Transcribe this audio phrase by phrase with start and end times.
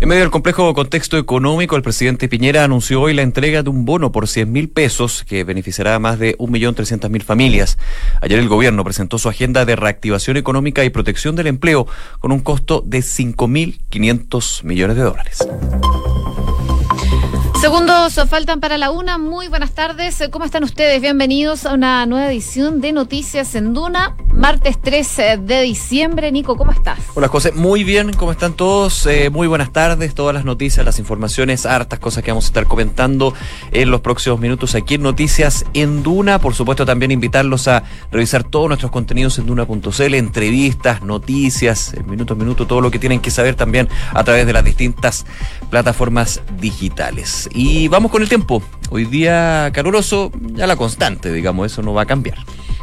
[0.00, 3.84] En medio del complejo contexto económico, el presidente Piñera anunció hoy la entrega de un
[3.84, 7.78] bono por 100 mil pesos que beneficiará a más de 1.300.000 familias.
[8.22, 11.88] Ayer el gobierno presentó su agenda de reactivación económica y protección del empleo
[12.20, 15.48] con un costo de 5.500 millones de dólares.
[17.60, 19.18] Segundos faltan para la una.
[19.18, 20.22] Muy buenas tardes.
[20.30, 21.00] ¿Cómo están ustedes?
[21.00, 24.16] Bienvenidos a una nueva edición de Noticias en Duna.
[24.32, 26.30] Martes 13 de diciembre.
[26.30, 27.00] Nico, ¿cómo estás?
[27.14, 27.50] Hola, José.
[27.50, 28.12] Muy bien.
[28.12, 29.04] ¿Cómo están todos?
[29.06, 30.14] Eh, muy buenas tardes.
[30.14, 33.34] Todas las noticias, las informaciones, hartas cosas que vamos a estar comentando
[33.72, 36.38] en los próximos minutos aquí en Noticias en Duna.
[36.38, 42.34] Por supuesto, también invitarlos a revisar todos nuestros contenidos en Duna.cl, entrevistas, noticias, el minuto
[42.34, 45.26] a minuto, todo lo que tienen que saber también a través de las distintas
[45.70, 47.47] plataformas digitales.
[47.52, 48.62] Y vamos con el tiempo.
[48.90, 52.38] Hoy día caluroso, ya la constante, digamos, eso no va a cambiar.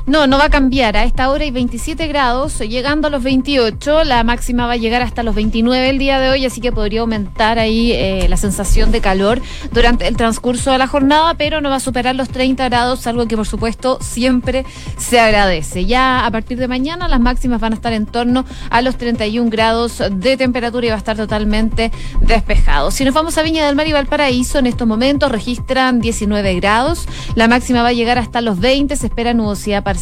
[0.07, 0.95] No, no va a cambiar.
[0.97, 4.03] A esta hora hay 27 grados, llegando a los 28.
[4.03, 7.01] La máxima va a llegar hasta los 29 el día de hoy, así que podría
[7.01, 9.41] aumentar ahí eh, la sensación de calor
[9.71, 13.27] durante el transcurso de la jornada, pero no va a superar los 30 grados, algo
[13.27, 14.63] que por supuesto siempre
[14.97, 15.85] se agradece.
[15.87, 19.49] Ya a partir de mañana las máximas van a estar en torno a los 31
[19.49, 22.91] grados de temperatura y va a estar totalmente despejado.
[22.91, 27.07] Si nos vamos a Viña del Mar y Valparaíso, en estos momentos registran 19 grados.
[27.33, 28.95] La máxima va a llegar hasta los 20.
[28.95, 29.94] Se espera nubosidad para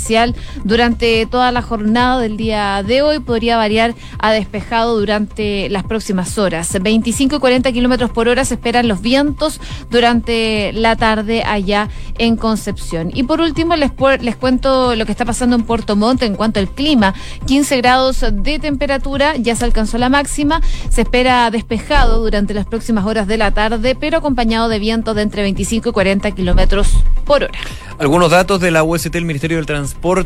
[0.63, 3.19] durante toda la jornada del día de hoy.
[3.19, 6.77] Podría variar a despejado durante las próximas horas.
[6.81, 12.35] 25 y 40 kilómetros por hora se esperan los vientos durante la tarde allá en
[12.35, 13.11] Concepción.
[13.13, 13.91] Y por último, les,
[14.21, 17.13] les cuento lo que está pasando en Puerto Montt en cuanto al clima.
[17.45, 20.61] 15 grados de temperatura, ya se alcanzó la máxima.
[20.89, 25.21] Se espera despejado durante las próximas horas de la tarde, pero acompañado de vientos de
[25.21, 26.89] entre 25 y 40 kilómetros
[27.25, 27.59] por hora.
[27.99, 29.82] Algunos datos de la UST, el Ministerio del Transporte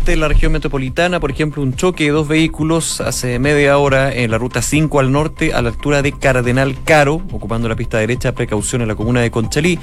[0.07, 4.29] en la región metropolitana, por ejemplo, un choque de dos vehículos hace media hora en
[4.29, 8.33] la ruta 5 al norte, a la altura de Cardenal Caro, ocupando la pista derecha,
[8.33, 9.79] precaución en la comuna de Conchalí.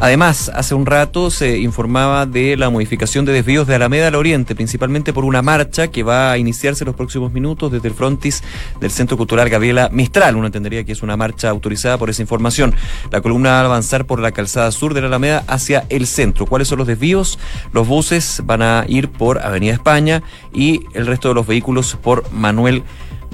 [0.00, 4.54] Además, hace un rato se informaba de la modificación de desvíos de Alameda al Oriente,
[4.54, 8.42] principalmente por una marcha que va a iniciarse en los próximos minutos desde el frontis
[8.80, 10.36] del Centro Cultural Gabriela Mistral.
[10.36, 12.74] Uno entendería que es una marcha autorizada por esa información.
[13.10, 16.46] La columna va a avanzar por la calzada sur de la Alameda hacia el centro.
[16.46, 17.38] ¿Cuáles son los desvíos?
[17.72, 22.30] Los buses van a ir por Avenida España y el resto de los vehículos por
[22.32, 22.82] Manuel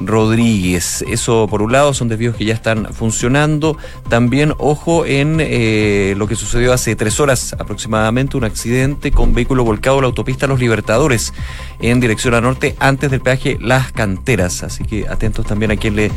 [0.01, 1.05] Rodríguez.
[1.09, 3.77] Eso por un lado son desvíos que ya están funcionando.
[4.09, 9.65] También ojo en eh, lo que sucedió hace tres horas aproximadamente, un accidente con vehículo
[9.65, 11.33] volcado en la autopista Los Libertadores
[11.81, 14.63] en dirección a norte antes del peaje Las Canteras.
[14.63, 16.11] Así que atentos también a quien le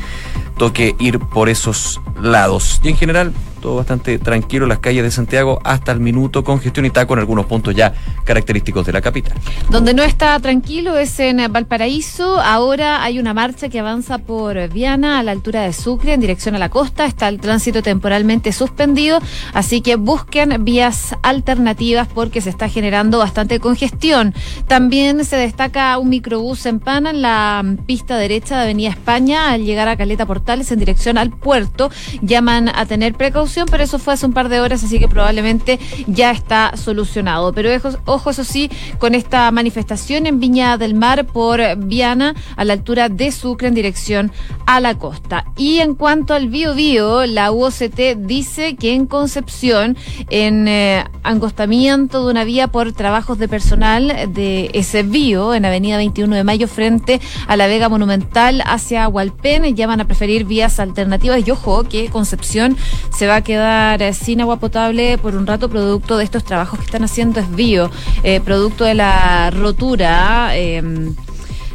[0.58, 2.80] toque ir por esos lados.
[2.84, 3.34] Y en general,
[3.64, 7.14] todo bastante tranquilo en las calles de Santiago hasta el minuto, con gestión y taco
[7.14, 7.94] en algunos puntos ya
[8.26, 9.38] característicos de la capital.
[9.70, 12.42] Donde no está tranquilo es en Valparaíso.
[12.42, 16.56] Ahora hay una marcha que avanza por Viana a la altura de Sucre en dirección
[16.56, 17.06] a la costa.
[17.06, 19.20] Está el tránsito temporalmente suspendido,
[19.54, 24.34] así que busquen vías alternativas porque se está generando bastante congestión.
[24.68, 29.64] También se destaca un microbús en Pana en la pista derecha de Avenida España al
[29.64, 31.90] llegar a Caleta En dirección al puerto.
[32.22, 35.80] Llaman a tener precaución pero eso fue hace un par de horas, así que probablemente
[36.06, 37.54] ya está solucionado.
[37.54, 37.70] Pero
[38.06, 43.10] ojo, eso sí, con esta manifestación en Viña del Mar por Viana, a la altura
[43.10, 44.32] de Sucre, en dirección
[44.66, 45.46] a la costa.
[45.58, 49.98] Y en cuanto al Bio Bio, la UOCT dice que en Concepción,
[50.30, 55.98] en eh, angostamiento de una vía por trabajos de personal de ese bio, en Avenida
[55.98, 60.80] 21 de Mayo, frente a la Vega Monumental hacia Hualpén, ya van a preferir vías
[60.80, 61.48] alternativas.
[61.48, 62.78] Y ojo, que Concepción
[63.16, 66.80] se va a quedar eh, sin agua potable por un rato producto de estos trabajos
[66.80, 67.40] que están haciendo.
[67.40, 67.92] Es bio,
[68.24, 70.56] eh, producto de la rotura.
[70.56, 71.16] Em,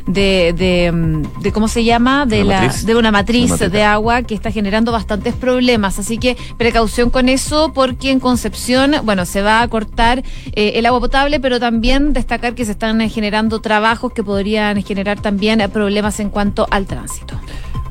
[0.09, 4.91] de, de, cómo se llama de la de una matriz, de agua que está generando
[4.91, 5.99] bastantes problemas.
[5.99, 10.87] Así que precaución con eso porque en Concepción bueno se va a cortar eh, el
[10.87, 16.21] agua potable pero también destacar que se están generando trabajos que podrían generar también problemas
[16.21, 17.39] en cuanto al tránsito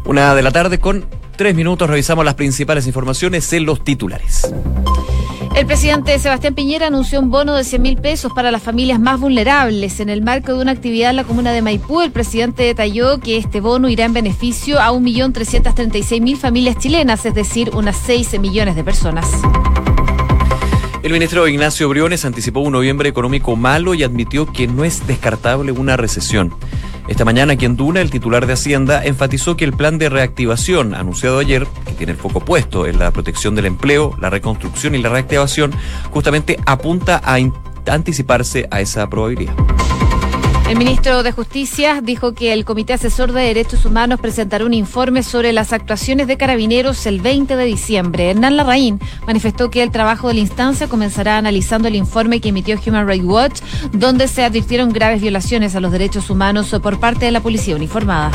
[0.08, 4.52] una de la tarde con tres minutos revisamos las principales informaciones en los titulares.
[5.56, 9.20] El presidente Sebastián Piñera anunció un bono de 100 mil pesos para las familias más
[9.20, 10.00] vulnerables.
[10.00, 13.38] En el marco de una actividad en la comuna de Maipú, el presidente detalló que
[13.38, 18.84] este bono irá en beneficio a 1.336.000 familias chilenas, es decir, unas 6 millones de
[18.84, 19.28] personas.
[21.04, 25.72] El ministro Ignacio Briones anticipó un noviembre económico malo y admitió que no es descartable
[25.72, 26.54] una recesión.
[27.08, 30.94] Esta mañana aquí en Duna, el titular de Hacienda enfatizó que el plan de reactivación
[30.94, 34.98] anunciado ayer, que tiene el foco puesto en la protección del empleo, la reconstrucción y
[34.98, 35.72] la reactivación,
[36.12, 37.38] justamente apunta a
[37.90, 39.56] anticiparse a esa probabilidad.
[40.68, 45.24] El ministro de Justicia dijo que el Comité Asesor de Derechos Humanos presentará un informe
[45.24, 48.32] sobre las actuaciones de carabineros el 20 de diciembre.
[48.32, 52.78] Hernán Larraín manifestó que el trabajo de la instancia comenzará analizando el informe que emitió
[52.86, 53.62] Human Rights Watch,
[53.94, 58.32] donde se advirtieron graves violaciones a los derechos humanos por parte de la policía uniformada.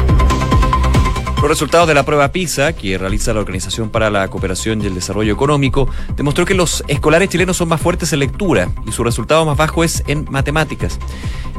[1.42, 4.94] Los resultados de la prueba PISA, que realiza la Organización para la Cooperación y el
[4.94, 9.44] Desarrollo Económico, demostró que los escolares chilenos son más fuertes en lectura y su resultado
[9.44, 11.00] más bajo es en matemáticas.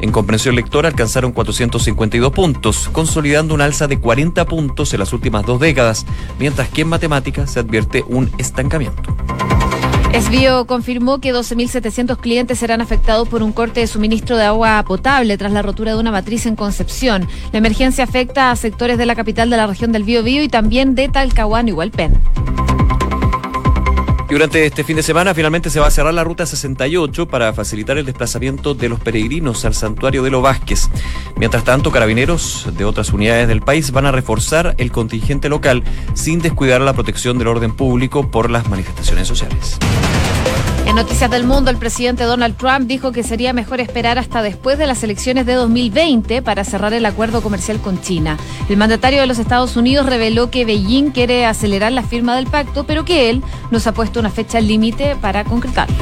[0.00, 5.44] En comprensión lectora alcanzaron 452 puntos, consolidando un alza de 40 puntos en las últimas
[5.44, 6.06] dos décadas,
[6.38, 9.14] mientras que en matemáticas se advierte un estancamiento.
[10.14, 15.36] Esbio confirmó que 12.700 clientes serán afectados por un corte de suministro de agua potable
[15.36, 17.26] tras la rotura de una matriz en Concepción.
[17.50, 20.94] La emergencia afecta a sectores de la capital de la región del Biobío y también
[20.94, 22.14] de Talcahuano y Hualpén.
[24.34, 27.98] Durante este fin de semana finalmente se va a cerrar la ruta 68 para facilitar
[27.98, 30.90] el desplazamiento de los peregrinos al santuario de los Vázquez.
[31.36, 35.84] Mientras tanto, carabineros de otras unidades del país van a reforzar el contingente local
[36.14, 39.78] sin descuidar la protección del orden público por las manifestaciones sociales.
[40.86, 44.76] En Noticias del Mundo, el presidente Donald Trump dijo que sería mejor esperar hasta después
[44.76, 48.36] de las elecciones de 2020 para cerrar el acuerdo comercial con China.
[48.68, 52.84] El mandatario de los Estados Unidos reveló que Beijing quiere acelerar la firma del pacto,
[52.84, 55.96] pero que él nos ha puesto una fecha límite para concretarlo.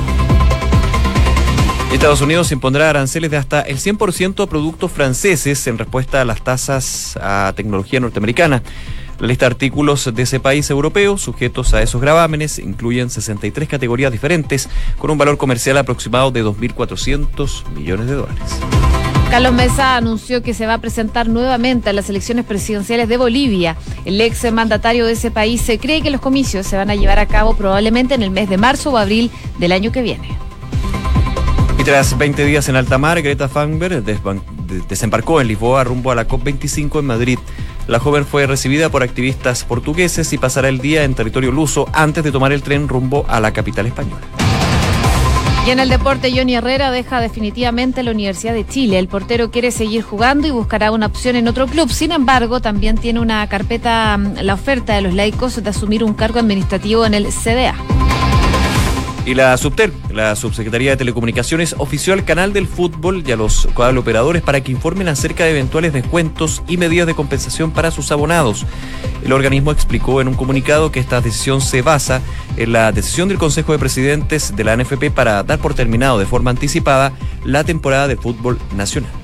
[1.92, 6.42] Estados Unidos impondrá aranceles de hasta el 100% a productos franceses en respuesta a las
[6.42, 8.62] tasas a tecnología norteamericana.
[9.22, 14.10] La lista de artículos de ese país europeo sujetos a esos gravámenes incluyen 63 categorías
[14.10, 18.42] diferentes con un valor comercial aproximado de 2.400 millones de dólares.
[19.30, 23.76] Carlos Mesa anunció que se va a presentar nuevamente a las elecciones presidenciales de Bolivia.
[24.04, 27.20] El ex mandatario de ese país se cree que los comicios se van a llevar
[27.20, 29.30] a cabo probablemente en el mes de marzo o abril
[29.60, 30.36] del año que viene.
[31.78, 34.02] Y tras 20 días en alta mar, Greta Thunberg
[34.88, 37.38] desembarcó en Lisboa rumbo a la COP25 en Madrid.
[37.86, 42.24] La joven fue recibida por activistas portugueses y pasará el día en territorio luso antes
[42.24, 44.22] de tomar el tren rumbo a la capital española.
[45.64, 48.98] Y en el deporte, Johnny Herrera deja definitivamente la Universidad de Chile.
[48.98, 51.88] El portero quiere seguir jugando y buscará una opción en otro club.
[51.88, 56.14] Sin embargo, también tiene una carpeta, mm, la oferta de los laicos de asumir un
[56.14, 57.76] cargo administrativo en el CDA.
[59.24, 63.68] Y la Subtel, la Subsecretaría de Telecomunicaciones, ofició al canal del fútbol y a los
[63.76, 68.66] operadores para que informen acerca de eventuales descuentos y medidas de compensación para sus abonados.
[69.24, 72.20] El organismo explicó en un comunicado que esta decisión se basa
[72.56, 76.26] en la decisión del Consejo de Presidentes de la NFP para dar por terminado de
[76.26, 77.12] forma anticipada
[77.44, 79.21] la temporada de fútbol nacional.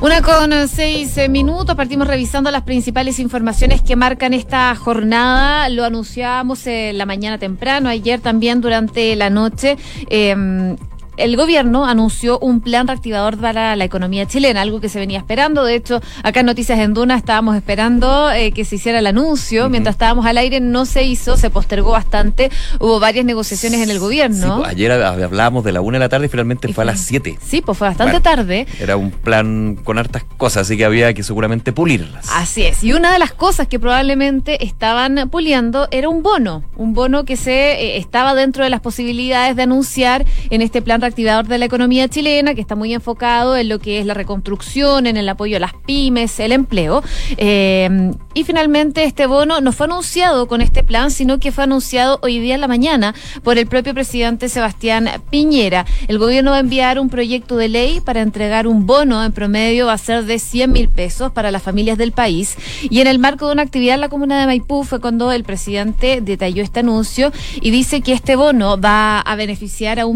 [0.00, 5.68] Una con seis minutos, partimos revisando las principales informaciones que marcan esta jornada.
[5.70, 9.76] Lo anunciábamos en la mañana temprano, ayer también durante la noche.
[10.08, 10.76] Eh,
[11.18, 15.64] el gobierno anunció un plan reactivador para la economía chilena, algo que se venía esperando.
[15.64, 19.68] De hecho, acá en Noticias en Duna estábamos esperando eh, que se hiciera el anuncio.
[19.68, 22.50] Mientras estábamos al aire no se hizo, se postergó bastante.
[22.80, 24.58] Hubo varias negociaciones en el gobierno.
[24.58, 27.38] Pues, ayer hablábamos de la una de la tarde y finalmente fue, a las siete.
[27.44, 28.66] Sí, pues fue bastante tarde.
[28.80, 32.28] Era un plan con hartas cosas, así que había que seguramente pulirlas.
[32.32, 32.84] Así es.
[32.84, 36.62] Y una de las cosas que probablemente estaban puliendo era un bono.
[36.76, 41.00] Un bono que se eh, estaba dentro de las posibilidades de anunciar en este plan
[41.08, 45.06] activador de la economía chilena, que está muy enfocado en lo que es la reconstrucción,
[45.06, 47.02] en el apoyo a las pymes, el empleo.
[47.36, 52.20] Eh, y finalmente este bono no fue anunciado con este plan, sino que fue anunciado
[52.22, 55.86] hoy día en la mañana por el propio presidente Sebastián Piñera.
[56.06, 59.86] El gobierno va a enviar un proyecto de ley para entregar un bono en promedio
[59.86, 62.56] va a ser de 100 mil pesos para las familias del país.
[62.90, 65.44] Y en el marco de una actividad en la comuna de Maipú fue cuando el
[65.44, 70.06] presidente detalló este anuncio y dice que este bono va a beneficiar a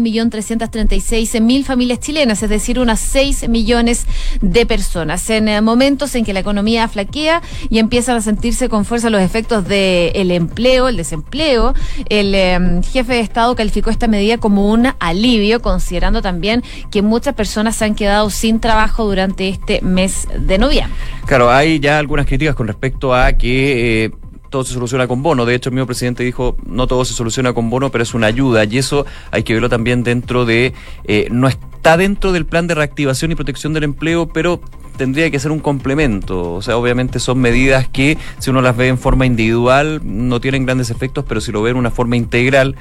[0.87, 4.05] 1.330 mil familias chilenas, es decir, unas 6 millones
[4.41, 5.29] de personas.
[5.29, 9.21] En eh, momentos en que la economía flaquea y empiezan a sentirse con fuerza los
[9.21, 11.73] efectos del empleo, el desempleo,
[12.09, 17.33] el em, jefe de Estado calificó esta medida como un alivio, considerando también que muchas
[17.33, 20.93] personas se han quedado sin trabajo durante este mes de noviembre.
[21.25, 24.05] Claro, hay ya algunas críticas con respecto a que...
[24.05, 24.11] Eh,
[24.53, 25.45] todo se soluciona con bono.
[25.47, 28.27] De hecho, el mismo presidente dijo, no todo se soluciona con bono, pero es una
[28.27, 28.63] ayuda.
[28.65, 32.75] Y eso hay que verlo también dentro de, eh, no está dentro del plan de
[32.75, 34.61] reactivación y protección del empleo, pero
[34.95, 36.53] tendría que ser un complemento.
[36.53, 40.67] O sea, obviamente son medidas que, si uno las ve en forma individual, no tienen
[40.67, 42.75] grandes efectos, pero si lo ve en una forma integral,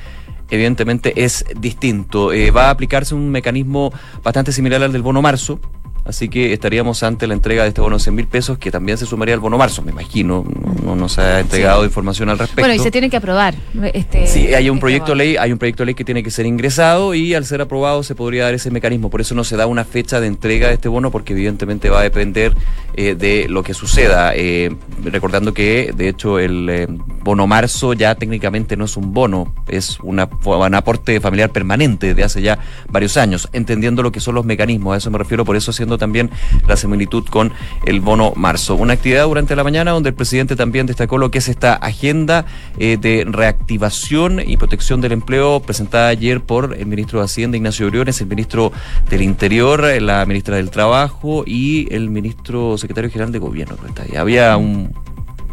[0.50, 2.34] evidentemente es distinto.
[2.34, 5.58] Eh, va a aplicarse un mecanismo bastante similar al del bono marzo,
[6.04, 8.98] así que estaríamos ante la entrega de este bono de 100 mil pesos que también
[8.98, 10.44] se sumaría al bono marzo, me imagino,
[10.84, 12.62] no, no se ha entregado información al respecto.
[12.62, 13.54] Bueno, y se tiene que aprobar.
[13.92, 16.30] Este, sí, hay un este proyecto de ley, hay un proyecto ley que tiene que
[16.30, 19.56] ser ingresado y al ser aprobado se podría dar ese mecanismo, por eso no se
[19.56, 22.54] da una fecha de entrega de este bono porque evidentemente va a depender
[22.94, 26.86] eh, de lo que suceda, eh, recordando que de hecho el eh,
[27.22, 32.24] bono marzo ya técnicamente no es un bono, es una, un aporte familiar permanente de
[32.24, 35.56] hace ya varios años, entendiendo lo que son los mecanismos, a eso me refiero, por
[35.56, 36.30] eso haciendo también
[36.66, 37.52] la similitud con
[37.84, 38.74] el bono marzo.
[38.74, 42.44] Una actividad durante la mañana donde el presidente también destacó lo que es esta agenda
[42.78, 47.88] eh, de reactivación y protección del empleo presentada ayer por el ministro de Hacienda, Ignacio
[47.88, 48.72] Briones, el ministro
[49.08, 53.76] del Interior, la ministra del Trabajo y el ministro secretario general de Gobierno.
[54.16, 54.94] Había un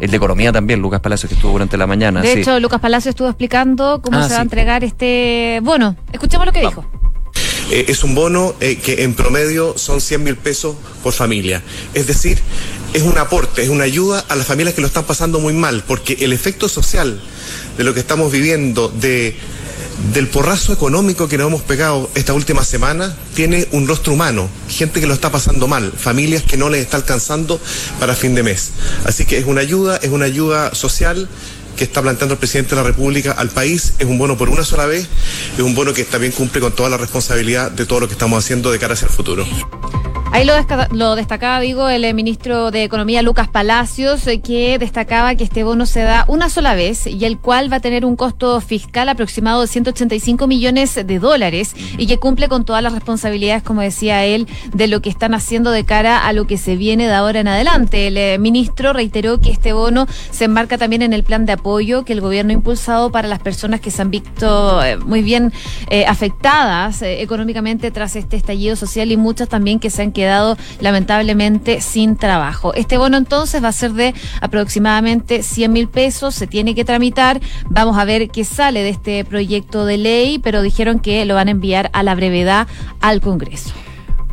[0.00, 2.22] el de Economía también, Lucas Palacio, que estuvo durante la mañana.
[2.22, 5.94] De hecho, Lucas Palacio estuvo explicando cómo ah, se va a entregar este bono.
[6.10, 6.84] Escuchemos lo que dijo.
[7.70, 11.62] Eh, es un bono eh, que en promedio son 100 mil pesos por familia.
[11.94, 12.38] Es decir,
[12.92, 15.84] es un aporte, es una ayuda a las familias que lo están pasando muy mal,
[15.86, 17.20] porque el efecto social
[17.78, 19.36] de lo que estamos viviendo, de
[20.14, 25.00] del porrazo económico que nos hemos pegado esta última semana tiene un rostro humano, gente
[25.00, 27.60] que lo está pasando mal, familias que no les está alcanzando
[27.98, 28.70] para fin de mes.
[29.04, 31.28] Así que es una ayuda, es una ayuda social
[31.80, 34.62] que está planteando el presidente de la República al país, es un bono por una
[34.64, 35.08] sola vez,
[35.56, 38.44] es un bono que también cumple con toda la responsabilidad de todo lo que estamos
[38.44, 39.46] haciendo de cara hacia el futuro.
[40.32, 45.42] Ahí lo, destacaba, digo, el eh, ministro de Economía, Lucas Palacios, eh, que destacaba que
[45.42, 48.60] este bono se da una sola vez y el cual va a tener un costo
[48.60, 53.80] fiscal aproximado de 185 millones de dólares y que cumple con todas las responsabilidades, como
[53.80, 57.14] decía él, de lo que están haciendo de cara a lo que se viene de
[57.14, 58.06] ahora en adelante.
[58.06, 62.04] El eh, ministro reiteró que este bono se enmarca también en el plan de apoyo
[62.04, 65.52] que el gobierno ha impulsado para las personas que se han visto muy bien
[66.06, 71.80] afectadas económicamente tras este estallido social y muchas también que se han quedado quedado lamentablemente
[71.80, 72.74] sin trabajo.
[72.74, 77.40] Este bono entonces va a ser de aproximadamente 100 mil pesos, se tiene que tramitar,
[77.70, 81.48] vamos a ver qué sale de este proyecto de ley, pero dijeron que lo van
[81.48, 82.68] a enviar a la brevedad
[83.00, 83.70] al Congreso.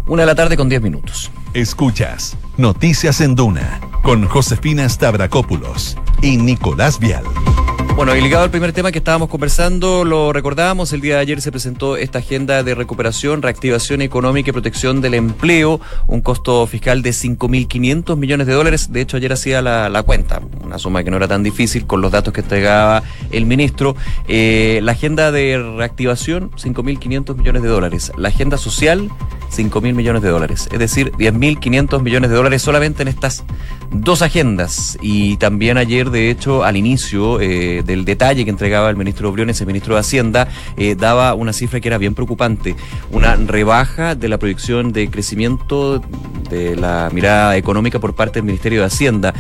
[0.08, 1.32] Una de la tarde con 10 minutos.
[1.54, 7.24] Escuchas Noticias en Duna con Josefina Stavrakopoulos y Nicolás Vial.
[7.98, 11.42] Bueno, y ligado al primer tema que estábamos conversando, lo recordábamos, el día de ayer
[11.42, 17.02] se presentó esta agenda de recuperación, reactivación económica y protección del empleo, un costo fiscal
[17.02, 18.94] de 5.500 millones de dólares.
[18.94, 22.12] De hecho, ayer hacía la, cuenta, una suma que no era tan difícil con los
[22.12, 23.02] datos que entregaba
[23.32, 23.96] el ministro.
[24.28, 28.12] Eh, la agenda de reactivación, 5.500 millones de dólares.
[28.16, 29.10] La agenda social,
[29.50, 30.70] 5.000 millones de dólares.
[30.72, 33.44] Es decir, 10.500 millones de dólares solamente en estas
[33.92, 34.98] dos agendas.
[35.02, 37.40] Y también ayer, de hecho, al inicio...
[37.42, 41.54] Eh, del detalle que entregaba el ministro Briones, el ministro de Hacienda, eh, daba una
[41.54, 42.76] cifra que era bien preocupante,
[43.12, 46.02] una rebaja de la proyección de crecimiento
[46.50, 49.34] de la mirada económica por parte del Ministerio de Hacienda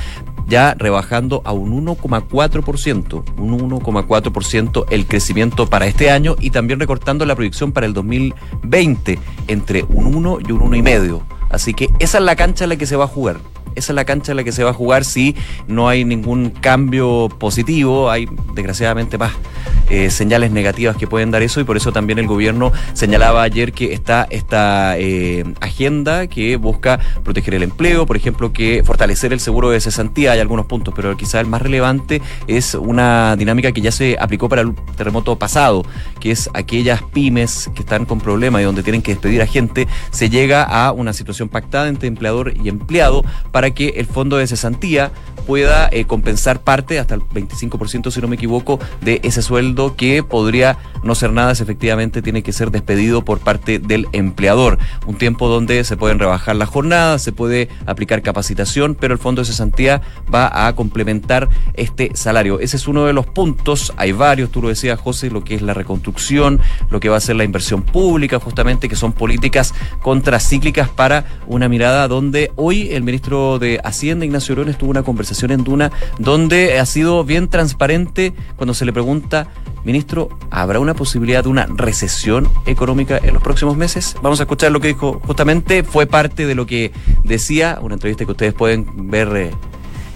[0.47, 7.25] ya rebajando a un 1,4%, un 1,4% el crecimiento para este año y también recortando
[7.25, 11.21] la proyección para el 2020 entre un 1 y un 1,5.
[11.49, 13.37] Así que esa es la cancha en la que se va a jugar
[13.77, 15.35] esa es la cancha en la que se va a jugar si
[15.67, 18.09] no hay ningún cambio positivo.
[18.09, 19.33] Hay desgraciadamente más
[19.89, 23.71] eh, señales negativas que pueden dar eso y por eso también el gobierno señalaba ayer
[23.71, 29.39] que está esta eh, agenda que busca proteger el empleo, por ejemplo, que fortalecer el
[29.39, 30.33] seguro de cesantía.
[30.33, 34.49] Hay algunos puntos, pero quizá el más relevante es una dinámica que ya se aplicó
[34.49, 35.85] para el terremoto pasado,
[36.19, 39.87] que es aquellas pymes que están con problemas y donde tienen que despedir a gente,
[40.11, 44.47] se llega a una situación pactada entre empleador y empleado para que el fondo de
[44.47, 45.11] cesantía
[45.47, 50.21] pueda eh, compensar parte, hasta el 25% si no me equivoco, de ese sueldo que
[50.21, 54.77] podría no ser nada si efectivamente tiene que ser despedido por parte del empleador.
[55.05, 59.41] Un tiempo donde se pueden rebajar las jornadas, se puede aplicar capacitación, pero el fondo
[59.41, 60.01] de cesantía
[60.33, 62.59] va a complementar este salario.
[62.59, 65.61] Ese es uno de los puntos, hay varios, tú lo decías José, lo que es
[65.61, 66.59] la reconstrucción,
[66.89, 71.69] lo que va a ser la inversión pública justamente, que son políticas contracíclicas para una
[71.69, 76.79] mirada donde hoy el ministro de Hacienda, Ignacio Orones, tuvo una conversación en Duna donde
[76.79, 79.47] ha sido bien transparente cuando se le pregunta,
[79.83, 84.15] ministro, ¿habrá una posibilidad de una recesión económica en los próximos meses?
[84.21, 86.91] Vamos a escuchar lo que dijo justamente, fue parte de lo que
[87.23, 89.35] decía, una entrevista que ustedes pueden ver.
[89.35, 89.51] Eh,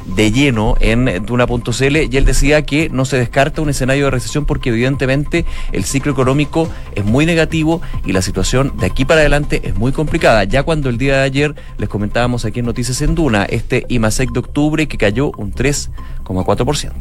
[0.05, 4.46] de lleno en Duna.cl y él decía que no se descarta un escenario de recesión
[4.46, 9.62] porque evidentemente el ciclo económico es muy negativo y la situación de aquí para adelante
[9.63, 10.43] es muy complicada.
[10.43, 14.31] Ya cuando el día de ayer les comentábamos aquí en Noticias en Duna este IMASEC
[14.31, 15.89] de octubre que cayó un 3
[16.33, 16.91] 3,4%.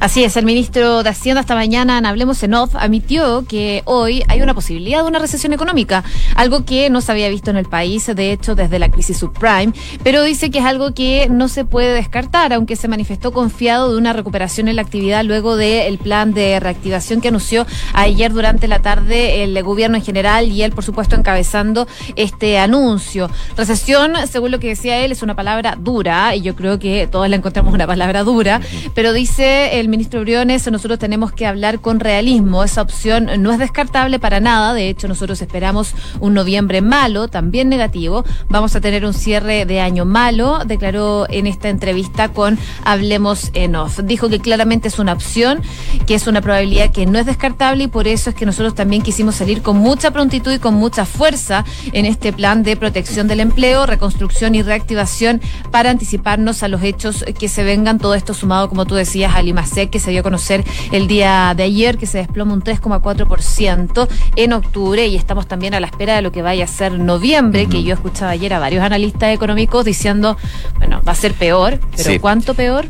[0.00, 4.22] Así es, el ministro de Hacienda esta mañana en Hablemos en Off admitió que hoy
[4.28, 6.04] hay una posibilidad de una recesión económica,
[6.34, 9.72] algo que no se había visto en el país, de hecho, desde la crisis subprime,
[10.02, 13.98] pero dice que es algo que no se puede descartar, aunque se manifestó confiado de
[13.98, 18.80] una recuperación en la actividad luego del plan de reactivación que anunció ayer durante la
[18.80, 23.30] tarde el gobierno en general y él, por supuesto, encabezando este anuncio.
[23.56, 27.28] Recesión, según lo que decía él, es una palabra dura y yo creo que todos
[27.28, 28.60] la encontramos una palabra dura,
[28.94, 32.64] pero dice el ministro Briones, nosotros tenemos que hablar con realismo.
[32.64, 34.74] Esa opción no es descartable para nada.
[34.74, 38.24] De hecho, nosotros esperamos un noviembre malo, también negativo.
[38.48, 43.76] Vamos a tener un cierre de año malo, declaró en esta entrevista con Hablemos en
[43.76, 44.00] Off.
[44.00, 45.60] Dijo que claramente es una opción,
[46.06, 49.02] que es una probabilidad que no es descartable y por eso es que nosotros también
[49.02, 53.40] quisimos salir con mucha prontitud y con mucha fuerza en este plan de protección del
[53.40, 57.98] empleo, reconstrucción y reactivación para anticiparnos a los hechos que se vengan.
[57.98, 61.54] Todo esto sumado, como tú decías, al IMASEC que se dio a conocer el día
[61.56, 66.16] de ayer, que se desploma un 3,4% en octubre y estamos también a la espera
[66.16, 69.84] de lo que vaya a ser noviembre, que yo escuchaba ayer a varios analistas económicos
[69.84, 70.36] diciendo,
[70.78, 72.86] bueno, va a ser peor, pero ¿cuánto peor?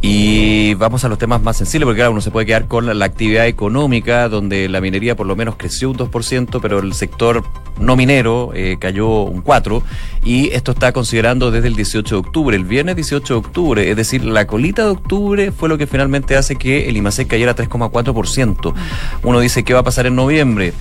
[0.00, 3.04] Y vamos a los temas más sensibles, porque claro, uno se puede quedar con la
[3.04, 7.42] actividad económica, donde la minería por lo menos creció un 2%, pero el sector
[7.80, 9.82] no minero eh, cayó un 4%,
[10.22, 13.96] y esto está considerando desde el 18 de octubre, el viernes 18 de octubre, es
[13.96, 18.74] decir, la colita de octubre fue lo que finalmente hace que el IMASEC cayera 3,4%.
[19.24, 20.74] Uno dice, ¿qué va a pasar en noviembre?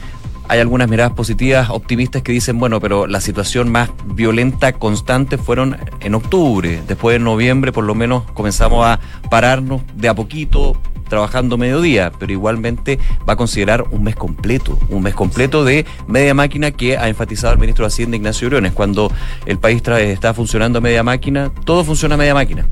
[0.50, 5.78] Hay algunas miradas positivas, optimistas que dicen, bueno, pero la situación más violenta, constante, fueron
[6.00, 6.82] en octubre.
[6.88, 9.00] Después de noviembre, por lo menos, comenzamos a
[9.30, 15.04] pararnos de a poquito, trabajando mediodía, pero igualmente va a considerar un mes completo, un
[15.04, 18.74] mes completo de media máquina que ha enfatizado el ministro de Hacienda Ignacio Briones.
[18.74, 19.12] Cuando
[19.46, 22.68] el país está funcionando a media máquina, todo funciona a media máquina.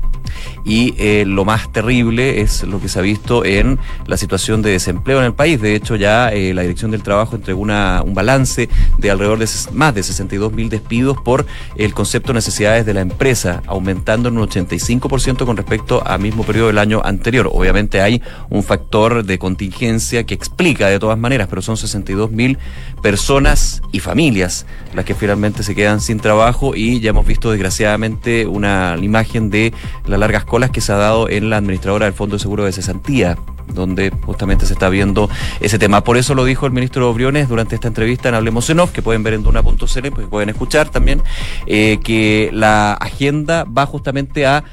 [0.64, 4.70] Y eh, lo más terrible es lo que se ha visto en la situación de
[4.70, 5.60] desempleo en el país.
[5.60, 8.68] De hecho, ya eh, la Dirección del Trabajo entregó una, un balance
[8.98, 13.00] de alrededor de más de 62 mil despidos por el concepto de necesidades de la
[13.00, 17.48] empresa, aumentando en un 85% con respecto al mismo periodo del año anterior.
[17.52, 22.58] Obviamente hay un factor de contingencia que explica de todas maneras, pero son 62 mil
[23.02, 28.46] personas y familias las que finalmente se quedan sin trabajo y ya hemos visto desgraciadamente
[28.46, 29.72] una imagen de
[30.16, 32.72] las largas colas que se ha dado en la administradora del Fondo de Seguro de
[32.72, 35.28] Cesantía donde justamente se está viendo
[35.60, 36.02] ese tema.
[36.02, 39.02] Por eso lo dijo el ministro Briones durante esta entrevista en Hablemos en Off, que
[39.02, 41.22] pueden ver en Duna.cl, pues pueden escuchar también,
[41.66, 44.64] eh, que la agenda va justamente a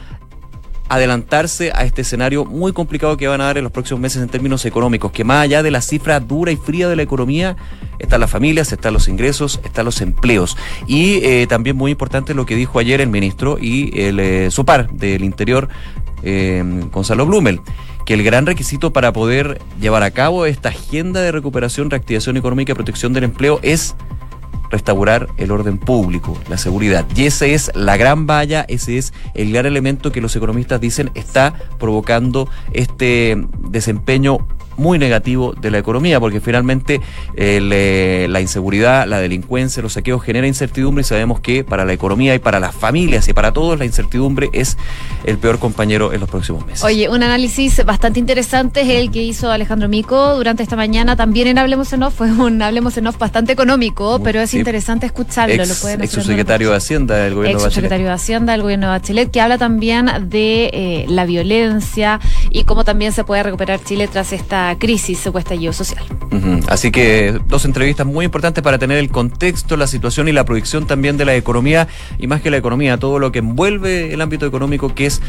[0.89, 4.29] adelantarse a este escenario muy complicado que van a dar en los próximos meses en
[4.29, 7.55] términos económicos, que más allá de la cifra dura y fría de la economía,
[7.99, 10.57] están las familias, están los ingresos, están los empleos.
[10.87, 14.89] Y eh, también muy importante lo que dijo ayer el ministro y el eh, SOPAR
[14.91, 15.69] del Interior,
[16.23, 17.59] eh, Gonzalo Blumel
[18.05, 22.73] que el gran requisito para poder llevar a cabo esta agenda de recuperación, reactivación económica
[22.73, 23.95] y protección del empleo es
[24.73, 27.05] restaurar el orden público, la seguridad.
[27.15, 31.11] Y esa es la gran valla, ese es el gran elemento que los economistas dicen
[31.13, 33.37] está provocando este
[33.69, 34.39] desempeño
[34.77, 37.01] muy negativo de la economía, porque finalmente
[37.35, 42.35] eh, la inseguridad, la delincuencia, los saqueos genera incertidumbre y sabemos que para la economía
[42.35, 44.77] y para las familias y para todos la incertidumbre es
[45.25, 46.83] el peor compañero en los próximos meses.
[46.83, 51.47] Oye, un análisis bastante interesante es el que hizo Alejandro Mico durante esta mañana, también
[51.47, 55.55] en Hablemos en Off, fue un Hablemos en Off bastante económico, pero es interesante escucharlo.
[55.55, 58.87] Ex, lo pueden ex subsecretario de Hacienda del gobierno ex subsecretario de Hacienda del gobierno
[58.87, 63.83] de Bachelet, que habla también de eh, la violencia y cómo también se puede recuperar
[63.83, 66.03] Chile tras esta crisis o estallido social.
[66.67, 70.87] Así que dos entrevistas muy importantes para tener el contexto, la situación y la proyección
[70.87, 74.45] también de la economía y más que la economía, todo lo que envuelve el ámbito
[74.45, 75.21] económico que es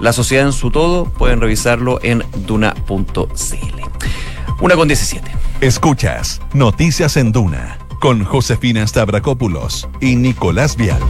[0.00, 3.16] la sociedad en su todo, pueden revisarlo en duna.cl.
[4.60, 5.30] Una con 17.
[5.60, 11.00] Escuchas Noticias en Duna con Josefina Stavrakopoulos y Nicolás Vial.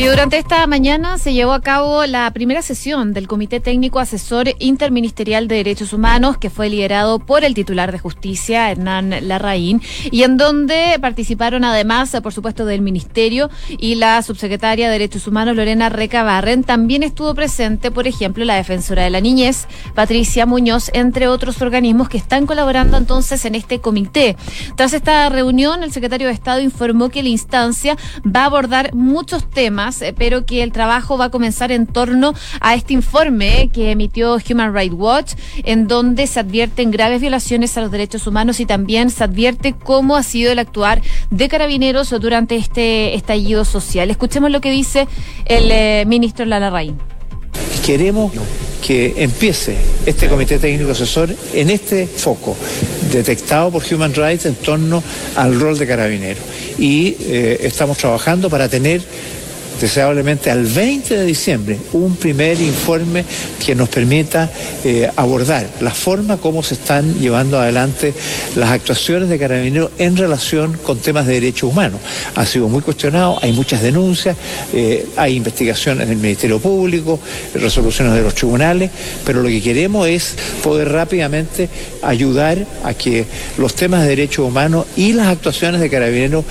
[0.00, 4.48] Y durante esta mañana se llevó a cabo la primera sesión del Comité Técnico Asesor
[4.58, 10.22] Interministerial de Derechos Humanos, que fue liderado por el titular de Justicia, Hernán Larraín, y
[10.22, 15.90] en donde participaron además, por supuesto, del Ministerio y la subsecretaria de Derechos Humanos, Lorena
[15.90, 16.64] Recabarren.
[16.64, 22.08] También estuvo presente, por ejemplo, la defensora de la niñez, Patricia Muñoz, entre otros organismos
[22.08, 24.38] que están colaborando entonces en este comité.
[24.76, 29.44] Tras esta reunión, el secretario de Estado informó que la instancia va a abordar muchos
[29.50, 33.90] temas eh, pero que el trabajo va a comenzar en torno a este informe que
[33.90, 35.32] emitió Human Rights Watch,
[35.64, 40.16] en donde se advierten graves violaciones a los derechos humanos y también se advierte cómo
[40.16, 44.10] ha sido el actuar de carabineros durante este estallido social.
[44.10, 45.08] Escuchemos lo que dice
[45.46, 46.96] el eh, ministro Lala Rain.
[47.84, 48.32] Queremos
[48.80, 49.76] que empiece
[50.06, 52.56] este comité técnico asesor en este foco
[53.12, 55.02] detectado por Human Rights en torno
[55.36, 56.40] al rol de carabinero.
[56.78, 59.02] Y eh, estamos trabajando para tener
[59.80, 63.24] deseablemente al 20 de diciembre, un primer informe
[63.64, 64.50] que nos permita
[64.84, 68.12] eh, abordar la forma como se están llevando adelante
[68.56, 72.00] las actuaciones de carabineros en relación con temas de derechos humanos.
[72.34, 74.36] Ha sido muy cuestionado, hay muchas denuncias,
[74.72, 77.18] eh, hay investigaciones en el Ministerio Público,
[77.54, 78.90] resoluciones de los tribunales,
[79.24, 81.68] pero lo que queremos es poder rápidamente
[82.02, 83.24] ayudar a que
[83.56, 86.44] los temas de derechos humanos y las actuaciones de carabineros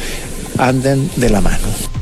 [0.58, 1.99] anden de la mano.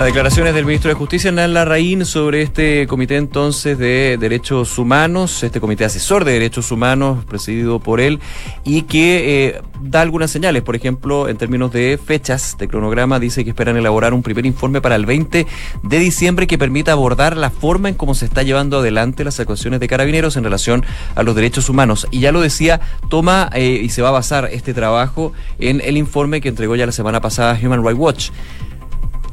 [0.00, 5.42] Las declaraciones del ministro de Justicia, Hernán Larraín, sobre este comité entonces de derechos humanos,
[5.42, 8.18] este comité asesor de derechos humanos presidido por él,
[8.64, 10.62] y que eh, da algunas señales.
[10.62, 14.80] Por ejemplo, en términos de fechas, de cronograma, dice que esperan elaborar un primer informe
[14.80, 15.46] para el 20
[15.82, 19.80] de diciembre que permita abordar la forma en cómo se está llevando adelante las actuaciones
[19.80, 20.82] de carabineros en relación
[21.14, 22.06] a los derechos humanos.
[22.10, 25.98] Y ya lo decía, toma eh, y se va a basar este trabajo en el
[25.98, 28.30] informe que entregó ya la semana pasada Human Rights Watch.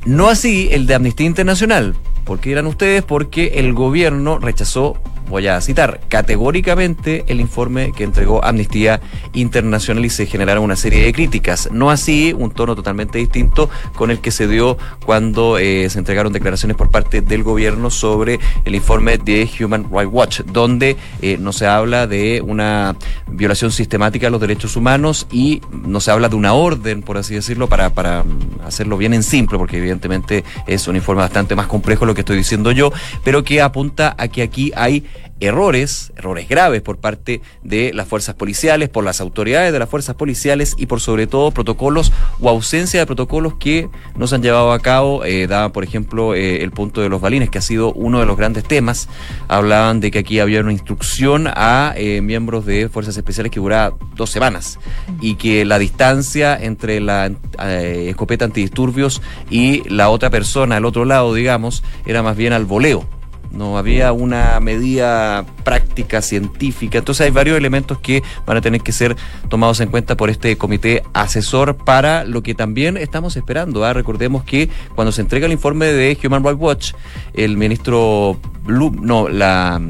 [0.05, 1.95] No así el de Amnistía Internacional.
[2.27, 3.03] ¿Por qué eran ustedes?
[3.03, 4.97] Porque el gobierno rechazó
[5.29, 9.01] voy a citar, categóricamente el informe que entregó Amnistía
[9.33, 11.69] Internacional y se generaron una serie de críticas.
[11.71, 16.31] No así un tono totalmente distinto con el que se dio cuando eh, se entregaron
[16.31, 21.51] declaraciones por parte del gobierno sobre el informe de Human Rights Watch, donde eh, no
[21.51, 22.95] se habla de una
[23.27, 27.35] violación sistemática de los derechos humanos y no se habla de una orden, por así
[27.35, 28.23] decirlo, para, para
[28.65, 32.37] hacerlo bien en simple, porque evidentemente es un informe bastante más complejo lo que estoy
[32.37, 32.91] diciendo yo,
[33.23, 35.05] pero que apunta a que aquí hay
[35.39, 40.15] errores, errores graves por parte de las fuerzas policiales, por las autoridades de las fuerzas
[40.15, 44.71] policiales y por sobre todo protocolos o ausencia de protocolos que no se han llevado
[44.71, 45.23] a cabo.
[45.25, 48.25] Eh, daba, por ejemplo, eh, el punto de los balines, que ha sido uno de
[48.25, 49.09] los grandes temas.
[49.47, 53.95] Hablaban de que aquí había una instrucción a eh, miembros de fuerzas especiales que duraba
[54.15, 54.79] dos semanas
[55.21, 61.33] y que la distancia entre la escopeta antidisturbios y la otra persona al otro lado,
[61.33, 63.16] digamos, era más bien al voleo
[63.51, 66.99] no había una medida práctica, científica.
[66.99, 69.15] Entonces hay varios elementos que van a tener que ser
[69.49, 73.83] tomados en cuenta por este comité asesor para lo que también estamos esperando.
[73.85, 73.93] ¿ah?
[73.93, 76.93] Recordemos que cuando se entrega el informe de Human Rights Watch,
[77.33, 79.81] el ministro Blum, no, la,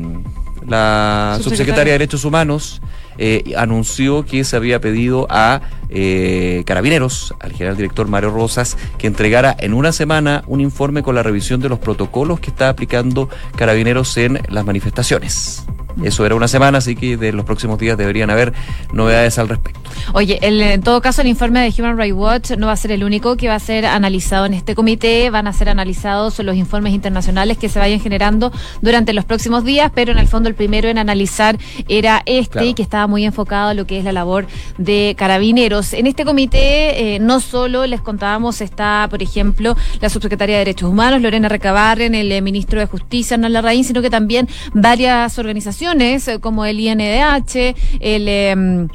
[0.66, 2.82] la subsecretaria de Derechos Humanos,
[3.18, 9.08] eh, anunció que se había pedido a eh, Carabineros, al general director Mario Rosas, que
[9.08, 13.30] entregara en una semana un informe con la revisión de los protocolos que está aplicando
[13.56, 15.66] Carabineros en las manifestaciones.
[16.04, 18.54] Eso era una semana, así que de los próximos días deberían haber
[18.94, 19.80] novedades al respecto.
[20.14, 23.04] Oye, en todo caso, el informe de Human Rights Watch no va a ser el
[23.04, 25.30] único que va a ser analizado en este comité.
[25.30, 29.92] Van a ser analizados los informes internacionales que se vayan generando durante los próximos días,
[29.94, 31.58] pero en el fondo el primero en analizar
[31.88, 34.46] era este, y que estaba muy enfocado a lo que es la labor
[34.78, 35.94] de carabineros.
[35.94, 40.90] En este comité eh, no solo les contábamos está, por ejemplo, la subsecretaria de Derechos
[40.90, 45.87] Humanos, Lorena Recabarren, el eh, ministro de Justicia, Hernán Larraín, sino que también varias organizaciones
[46.28, 47.76] eh, como el INDH.
[48.00, 48.88] Em,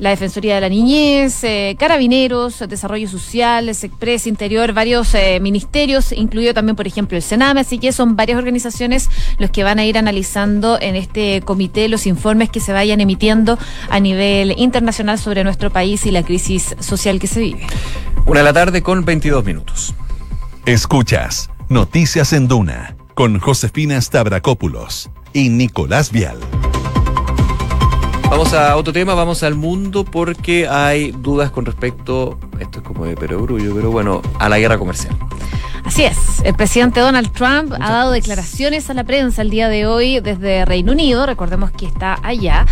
[0.00, 6.54] la Defensoría de la Niñez, eh, Carabineros, Desarrollo Social, Express, Interior, varios eh, ministerios, incluido
[6.54, 9.98] también, por ejemplo, el Sename, así que son varias organizaciones los que van a ir
[9.98, 13.58] analizando en este comité los informes que se vayan emitiendo
[13.90, 17.66] a nivel internacional sobre nuestro país y la crisis social que se vive.
[18.24, 19.94] Una de la tarde con 22 minutos.
[20.64, 26.38] Escuchas Noticias en Duna con Josefina Stavrakopoulos y Nicolás Vial.
[28.30, 33.04] Vamos a otro tema, vamos al mundo porque hay dudas con respecto, esto es como
[33.04, 35.16] de perogrullo, pero bueno, a la guerra comercial.
[35.84, 39.86] Así es, el presidente Donald Trump ha dado declaraciones a la prensa el día de
[39.86, 42.66] hoy desde Reino Unido, recordemos que está allá,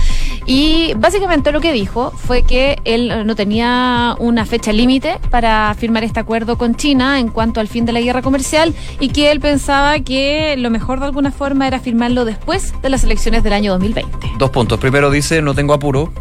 [0.47, 6.05] y básicamente lo que dijo fue que él no tenía una fecha límite para firmar
[6.05, 9.41] este acuerdo con China en cuanto al fin de la guerra comercial y que él
[9.41, 13.73] pensaba que lo mejor de alguna forma era firmarlo después de las elecciones del año
[13.73, 14.33] 2020.
[14.39, 14.79] Dos puntos.
[14.81, 16.13] Primero dice, no tengo apuro,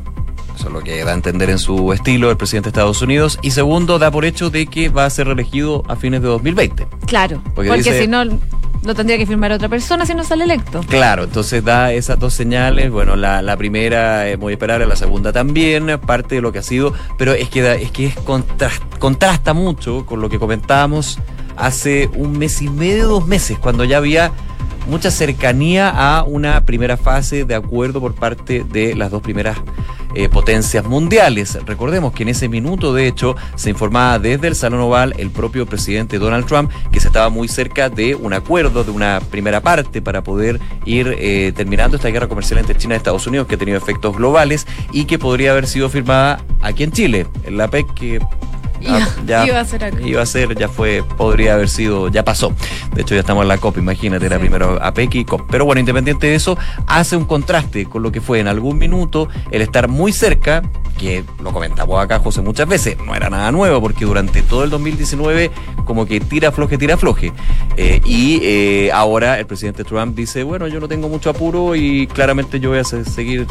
[0.58, 3.38] eso es lo que da a entender en su estilo el presidente de Estados Unidos.
[3.43, 6.88] Y segundo, da por hecho de que va a ser reelegido a fines de 2020.
[7.06, 10.82] Claro, porque, si no, lo tendría que firmar otra persona si no sale electo.
[10.89, 12.89] Claro, entonces da esas dos señales.
[12.89, 16.93] Bueno, la, primera es muy esperable, la segunda también, parte de lo que ha sido,
[17.20, 18.15] pero es que, es que es
[19.00, 21.20] contrasta mucho con lo que comentábamos
[21.56, 24.32] hace un mes y medio, dos meses, cuando ya había
[24.88, 29.58] mucha cercanía a una primera fase de acuerdo por parte de las dos primeras
[30.15, 31.60] eh, potencias mundiales.
[31.65, 35.65] Recordemos que en ese minuto, de hecho, se informaba desde el Salón Oval el propio
[35.65, 40.02] presidente Donald Trump que se estaba muy cerca de un acuerdo, de una primera parte
[40.02, 43.58] para poder ir eh, terminando esta guerra comercial entre China y Estados Unidos que ha
[43.60, 48.19] tenido efectos globales y que podría haber sido firmada aquí en Chile, la PEC que
[48.88, 50.02] Ah, ya, iba a ser acá.
[50.02, 52.54] Iba a ser, ya fue, podría haber sido, ya pasó.
[52.94, 55.42] De hecho, ya estamos en la COP, imagínate, era primero APEC y COP.
[55.50, 59.30] Pero bueno, independiente de eso, hace un contraste con lo que fue en algún minuto
[59.52, 60.63] el estar muy cerca,
[60.98, 64.70] que lo comentamos acá, José, muchas veces, no era nada nuevo, porque durante todo el
[64.70, 65.52] 2019,
[65.86, 67.32] como que tira floje, tira floje.
[67.78, 72.08] Eh, y eh, ahora el presidente Trump dice, bueno, yo no tengo mucho apuro y
[72.08, 73.46] claramente yo voy a seguir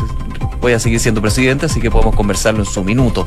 [0.60, 3.26] voy a seguir siendo presidente, así que podemos conversarlo en su minuto.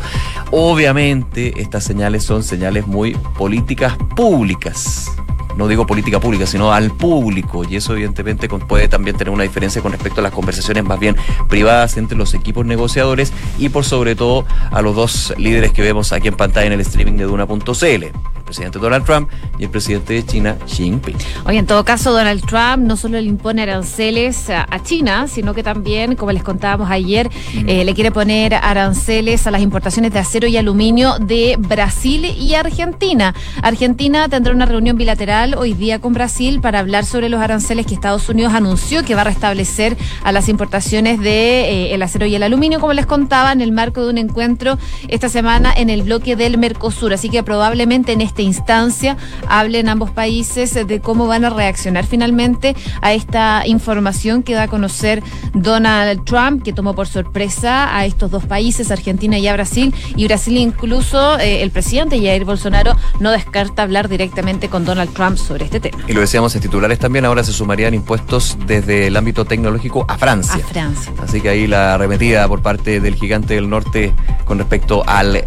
[0.52, 5.10] Obviamente, estas señales son señales muy políticas públicas
[5.58, 7.66] no digo política pública, sino al público.
[7.70, 11.18] Y eso evidentemente puede también tener una diferencia con respecto a las conversaciones más bien
[11.50, 16.14] privadas entre los equipos negociadores y por sobre todo a los dos líderes que vemos
[16.14, 18.06] aquí en pantalla en el streaming de Duna.cl
[18.50, 21.16] presidente Donald Trump y el presidente de China, Xi Jinping.
[21.46, 25.62] Oye, en todo caso, Donald Trump no solo le impone aranceles a, China, sino que
[25.62, 27.70] también, como les contábamos ayer, mm.
[27.70, 32.56] eh, le quiere poner aranceles a las importaciones de acero y aluminio de Brasil y
[32.56, 33.36] Argentina.
[33.62, 37.94] Argentina tendrá una reunión bilateral hoy día con Brasil para hablar sobre los aranceles que
[37.94, 42.36] Estados Unidos anunció que va a restablecer a las importaciones de eh, el acero y
[42.36, 46.04] el aluminio, como les contaba, en el marco de un encuentro esta semana en el
[46.04, 47.14] bloque del Mercosur.
[47.14, 52.76] Así que probablemente en este instancia hablen ambos países de cómo van a reaccionar finalmente
[53.02, 55.24] a esta información que da a conocer
[55.54, 59.94] Donald Trump, que tomó por sorpresa a estos dos países, Argentina y a Brasil.
[60.16, 65.38] Y Brasil incluso, eh, el presidente Jair Bolsonaro no descarta hablar directamente con Donald Trump
[65.38, 65.98] sobre este tema.
[66.08, 70.18] Y lo decíamos en titulares también, ahora se sumarían impuestos desde el ámbito tecnológico a
[70.18, 70.64] Francia.
[70.64, 71.14] A Francia.
[71.22, 74.14] Así que ahí la arremetida por parte del gigante del norte
[74.46, 75.44] con respecto al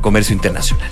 [0.00, 0.90] comercio internacional.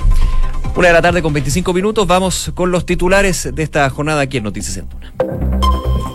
[0.74, 4.38] Una de la tarde con 25 minutos, vamos con los titulares de esta jornada aquí
[4.38, 5.12] en Noticias en Tuna.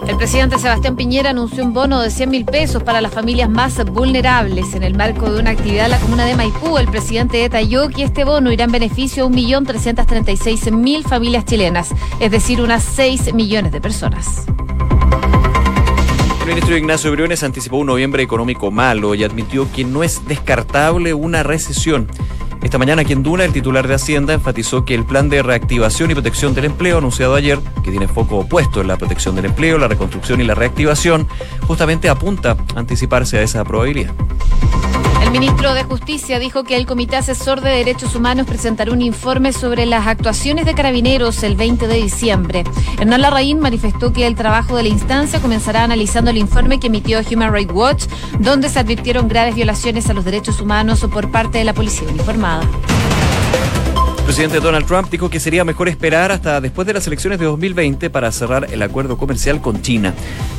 [0.08, 3.84] El presidente Sebastián Piñera anunció un bono de 100 mil pesos para las familias más
[3.86, 4.74] vulnerables.
[4.74, 8.04] En el marco de una actividad en la comuna de Maipú, el presidente detalló que
[8.04, 11.90] este bono irá en beneficio a 1.336.000 familias chilenas,
[12.20, 14.46] es decir, unas 6 millones de personas.
[16.42, 21.14] El ministro Ignacio Briones anticipó un noviembre económico malo y admitió que no es descartable
[21.14, 22.08] una recesión.
[22.68, 26.12] Esta mañana aquí en Duna, el titular de Hacienda enfatizó que el plan de reactivación
[26.12, 29.78] y protección del empleo anunciado ayer, que tiene foco opuesto en la protección del empleo,
[29.78, 31.30] la reconstrucción y la reactivación,
[31.66, 34.14] justamente apunta a anticiparse a esa probabilidad.
[35.28, 39.52] El ministro de Justicia dijo que el Comité Asesor de Derechos Humanos presentará un informe
[39.52, 42.64] sobre las actuaciones de carabineros el 20 de diciembre.
[42.98, 47.20] Hernán Larraín manifestó que el trabajo de la instancia comenzará analizando el informe que emitió
[47.30, 48.06] Human Rights Watch,
[48.40, 52.66] donde se advirtieron graves violaciones a los derechos humanos por parte de la policía uniformada.
[54.20, 57.46] El presidente Donald Trump dijo que sería mejor esperar hasta después de las elecciones de
[57.46, 60.14] 2020 para cerrar el acuerdo comercial con China.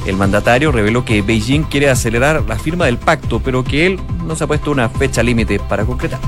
[0.06, 4.36] El mandatario reveló que Beijing quiere acelerar la firma del pacto, pero que él no
[4.36, 6.20] se ha puesto una fecha límite para concretar.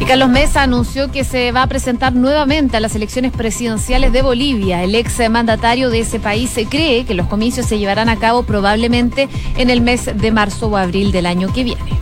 [0.00, 4.22] Y Carlos Mesa anunció que se va a presentar nuevamente a las elecciones presidenciales de
[4.22, 4.82] Bolivia.
[4.82, 9.28] El ex mandatario de ese país cree que los comicios se llevarán a cabo probablemente
[9.58, 11.98] en el mes de marzo o abril del año que viene.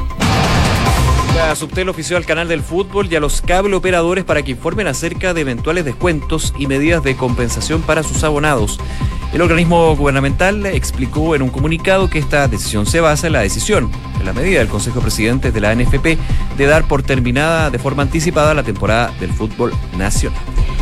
[1.35, 4.87] La Subtel ofició al canal del fútbol y a los cable operadores para que informen
[4.87, 8.79] acerca de eventuales descuentos y medidas de compensación para sus abonados.
[9.33, 13.91] El organismo gubernamental explicó en un comunicado que esta decisión se basa en la decisión,
[14.19, 16.19] en la medida del Consejo Presidente de la NFP,
[16.57, 20.41] de dar por terminada de forma anticipada la temporada del fútbol nacional.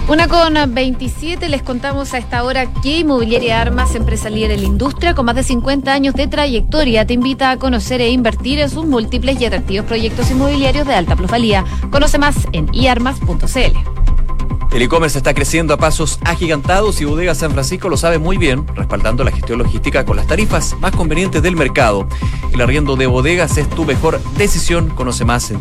[0.08, 4.66] Una con 27, les contamos a esta hora que Inmobiliaria Armas, empresa líder en la
[4.68, 8.70] industria con más de 50 años de trayectoria, te invita a conocer e invertir en
[8.70, 11.64] sus múltiples y atractivos proyectos inmobiliarios de alta plusvalía.
[11.90, 13.95] Conoce más en iarmas.cl.
[14.72, 18.66] El e-commerce está creciendo a pasos agigantados y Bodega San Francisco lo sabe muy bien,
[18.74, 22.06] respaldando la gestión logística con las tarifas más convenientes del mercado.
[22.52, 24.90] El arriendo de bodegas es tu mejor decisión.
[24.90, 25.60] Conoce más en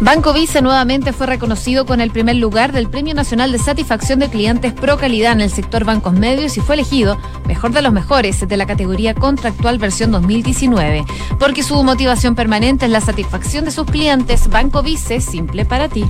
[0.00, 4.28] Banco Vice nuevamente fue reconocido con el primer lugar del Premio Nacional de Satisfacción de
[4.28, 8.46] Clientes Pro Calidad en el sector bancos medios y fue elegido mejor de los mejores
[8.46, 11.04] de la categoría contractual versión 2019.
[11.38, 16.04] Porque su motivación permanente es la satisfacción de sus clientes, Banco Vice, simple para ti.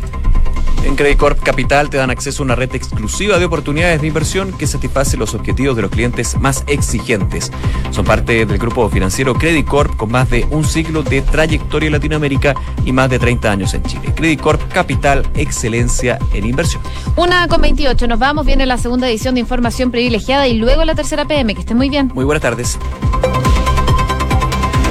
[0.84, 4.52] En Credit Corp Capital te dan acceso a una red exclusiva de oportunidades de inversión
[4.52, 7.52] que satisface los objetivos de los clientes más exigentes.
[7.92, 11.92] Son parte del grupo financiero Credit Corp con más de un siglo de trayectoria en
[11.92, 14.12] Latinoamérica y más de 30 años en Chile.
[14.14, 16.82] Credit Corp Capital, excelencia en inversión.
[17.16, 20.94] Una con 28, nos vamos, viene la segunda edición de Información Privilegiada y luego la
[20.94, 21.54] tercera PM.
[21.54, 22.10] Que estén muy bien.
[22.14, 22.78] Muy buenas tardes.